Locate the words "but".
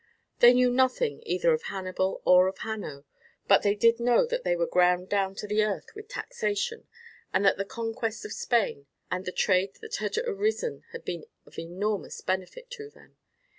3.47-3.61